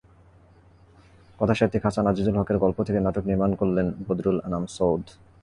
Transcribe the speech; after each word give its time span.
কথাসাহিত্যিক 1.39 1.83
হাসান 1.85 2.05
আজিজুল 2.11 2.35
হকের 2.39 2.57
গল্প 2.63 2.77
থেকে 2.87 2.99
নাটক 3.05 3.23
নির্মাণ 3.29 3.51
করলেন 3.59 3.87
বদরুল 4.07 4.37
আনাম 4.47 4.63
সৌদ। 4.75 5.03